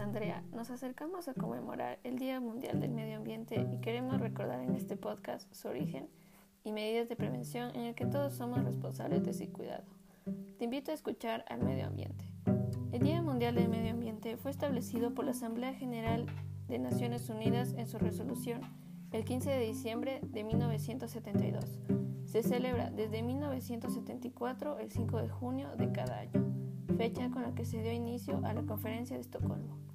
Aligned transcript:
Andrea, 0.00 0.42
nos 0.52 0.70
acercamos 0.70 1.28
a 1.28 1.34
conmemorar 1.34 1.98
el 2.04 2.18
Día 2.18 2.40
Mundial 2.40 2.80
del 2.80 2.92
Medio 2.92 3.16
Ambiente 3.16 3.66
y 3.72 3.78
queremos 3.78 4.20
recordar 4.20 4.60
en 4.60 4.74
este 4.74 4.96
podcast 4.96 5.50
su 5.54 5.68
origen 5.68 6.08
y 6.64 6.72
medidas 6.72 7.08
de 7.08 7.16
prevención 7.16 7.74
en 7.74 7.82
el 7.82 7.94
que 7.94 8.04
todos 8.04 8.34
somos 8.34 8.62
responsables 8.62 9.24
de 9.24 9.30
ese 9.30 9.48
cuidado. 9.48 9.84
Te 10.58 10.64
invito 10.64 10.90
a 10.90 10.94
escuchar 10.94 11.44
al 11.48 11.62
medio 11.62 11.86
ambiente. 11.86 12.24
El 12.92 13.02
Día 13.02 13.22
Mundial 13.22 13.54
del 13.54 13.68
Medio 13.68 13.92
Ambiente 13.92 14.36
fue 14.36 14.50
establecido 14.50 15.14
por 15.14 15.24
la 15.24 15.30
Asamblea 15.30 15.72
General 15.72 16.26
de 16.68 16.78
Naciones 16.78 17.30
Unidas 17.30 17.74
en 17.78 17.86
su 17.86 17.98
resolución 17.98 18.60
el 19.12 19.24
15 19.24 19.50
de 19.50 19.66
diciembre 19.66 20.20
de 20.22 20.44
1972. 20.44 21.80
Se 22.26 22.42
celebra 22.42 22.90
desde 22.90 23.22
1974 23.22 24.78
el 24.78 24.90
5 24.90 25.22
de 25.22 25.28
junio 25.28 25.70
de 25.76 25.90
cada 25.92 26.18
año, 26.18 26.44
fecha 26.96 27.30
con 27.30 27.42
la 27.42 27.54
que 27.54 27.64
se 27.64 27.82
dio 27.82 27.92
inicio 27.92 28.40
a 28.44 28.52
la 28.52 28.62
Conferencia 28.62 29.16
de 29.16 29.22
Estocolmo, 29.22 29.85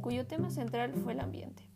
cuyo 0.00 0.26
tema 0.26 0.50
central 0.50 0.92
fue 0.94 1.12
el 1.12 1.20
ambiente. 1.20 1.68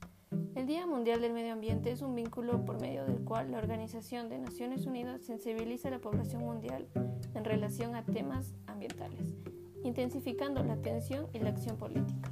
El 0.54 0.66
Día 0.66 0.86
Mundial 0.86 1.20
del 1.20 1.32
Medio 1.32 1.52
Ambiente 1.52 1.90
es 1.90 2.02
un 2.02 2.14
vínculo 2.14 2.64
por 2.64 2.80
medio 2.80 3.04
del 3.04 3.20
cual 3.24 3.50
la 3.50 3.58
Organización 3.58 4.28
de 4.28 4.38
Naciones 4.38 4.86
Unidas 4.86 5.22
sensibiliza 5.22 5.88
a 5.88 5.92
la 5.92 5.98
población 6.00 6.42
mundial 6.42 6.86
en 7.34 7.44
relación 7.44 7.94
a 7.94 8.04
temas 8.04 8.54
ambientales, 8.66 9.34
intensificando 9.84 10.62
la 10.62 10.74
atención 10.74 11.26
y 11.32 11.38
la 11.38 11.50
acción 11.50 11.76
política. 11.76 12.30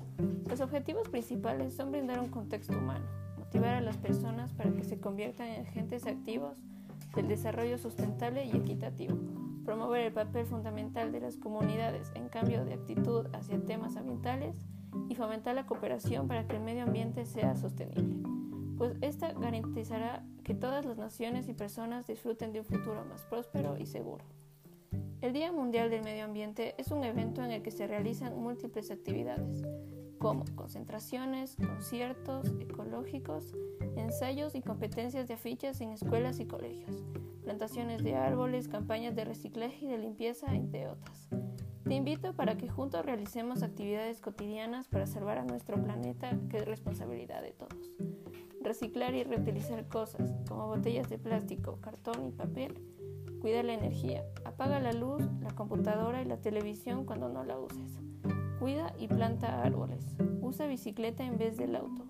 Los 0.48 0.60
objetivos 0.60 1.08
principales 1.08 1.74
son 1.74 1.90
brindar 1.90 2.20
un 2.20 2.28
contexto 2.28 2.76
humano, 2.76 3.06
motivar 3.38 3.74
a 3.74 3.80
las 3.80 3.96
personas 3.96 4.52
para 4.52 4.72
que 4.72 4.84
se 4.84 5.00
conviertan 5.00 5.48
en 5.48 5.66
agentes 5.66 6.06
activos 6.06 6.56
del 7.14 7.28
desarrollo 7.28 7.78
sustentable 7.78 8.44
y 8.44 8.50
equitativo, 8.50 9.16
promover 9.64 10.02
el 10.02 10.12
papel 10.12 10.46
fundamental 10.46 11.12
de 11.12 11.20
las 11.20 11.36
comunidades 11.36 12.10
en 12.14 12.28
cambio 12.28 12.64
de 12.64 12.74
actitud 12.74 13.26
hacia 13.32 13.60
temas 13.64 13.96
ambientales 13.96 14.56
y 15.08 15.14
fomentar 15.14 15.54
la 15.54 15.66
cooperación 15.66 16.28
para 16.28 16.46
que 16.46 16.56
el 16.56 16.62
medio 16.62 16.84
ambiente 16.84 17.24
sea 17.26 17.56
sostenible, 17.56 18.16
pues 18.76 18.94
esta 19.00 19.32
garantizará 19.32 20.24
que 20.44 20.54
todas 20.54 20.84
las 20.84 20.96
naciones 20.96 21.48
y 21.48 21.54
personas 21.54 22.06
disfruten 22.06 22.52
de 22.52 22.60
un 22.60 22.64
futuro 22.64 23.04
más 23.04 23.24
próspero 23.24 23.76
y 23.78 23.86
seguro. 23.86 24.24
El 25.20 25.32
Día 25.32 25.50
Mundial 25.50 25.90
del 25.90 26.04
Medio 26.04 26.24
Ambiente 26.24 26.76
es 26.78 26.92
un 26.92 27.02
evento 27.02 27.42
en 27.42 27.50
el 27.50 27.62
que 27.62 27.72
se 27.72 27.88
realizan 27.88 28.40
múltiples 28.40 28.92
actividades, 28.92 29.64
como 30.18 30.44
concentraciones, 30.54 31.56
conciertos 31.56 32.46
ecológicos, 32.60 33.52
ensayos 33.96 34.54
y 34.54 34.62
competencias 34.62 35.26
de 35.26 35.34
afiches 35.34 35.80
en 35.80 35.90
escuelas 35.90 36.38
y 36.38 36.46
colegios, 36.46 37.04
plantaciones 37.42 38.04
de 38.04 38.14
árboles, 38.14 38.68
campañas 38.68 39.16
de 39.16 39.24
reciclaje 39.24 39.86
y 39.86 39.88
de 39.88 39.98
limpieza, 39.98 40.54
entre 40.54 40.86
otras. 40.86 41.28
Te 41.88 41.94
invito 41.94 42.34
para 42.34 42.58
que 42.58 42.68
juntos 42.68 43.02
realicemos 43.06 43.62
actividades 43.62 44.20
cotidianas 44.20 44.86
para 44.88 45.06
salvar 45.06 45.38
a 45.38 45.44
nuestro 45.44 45.82
planeta, 45.82 46.38
que 46.50 46.58
es 46.58 46.66
responsabilidad 46.66 47.40
de 47.40 47.52
todos. 47.52 47.90
Reciclar 48.60 49.14
y 49.14 49.24
reutilizar 49.24 49.88
cosas, 49.88 50.34
como 50.46 50.66
botellas 50.66 51.08
de 51.08 51.16
plástico, 51.16 51.80
cartón 51.80 52.26
y 52.28 52.32
papel. 52.32 52.74
Cuida 53.40 53.62
la 53.62 53.72
energía. 53.72 54.22
Apaga 54.44 54.80
la 54.80 54.92
luz, 54.92 55.22
la 55.40 55.52
computadora 55.52 56.20
y 56.20 56.26
la 56.26 56.36
televisión 56.42 57.06
cuando 57.06 57.30
no 57.30 57.42
la 57.42 57.58
uses. 57.58 57.98
Cuida 58.60 58.92
y 58.98 59.08
planta 59.08 59.62
árboles. 59.62 60.04
Usa 60.42 60.66
bicicleta 60.66 61.24
en 61.24 61.38
vez 61.38 61.56
del 61.56 61.74
auto. 61.74 62.04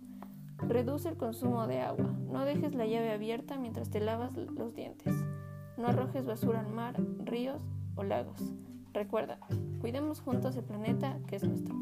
Reduce 0.56 1.08
el 1.08 1.16
consumo 1.16 1.68
de 1.68 1.82
agua. 1.82 2.16
No 2.32 2.44
dejes 2.44 2.74
la 2.74 2.86
llave 2.86 3.12
abierta 3.12 3.56
mientras 3.58 3.90
te 3.90 4.00
lavas 4.00 4.36
los 4.36 4.74
dientes. 4.74 5.14
No 5.76 5.86
arrojes 5.86 6.26
basura 6.26 6.58
al 6.58 6.68
mar, 6.68 7.00
ríos 7.24 7.62
o 7.94 8.02
lagos. 8.02 8.42
Recuerda, 8.98 9.38
cuidemos 9.80 10.20
juntos 10.20 10.56
el 10.56 10.64
planeta 10.64 11.20
que 11.28 11.36
es 11.36 11.44
nuestro. 11.44 11.72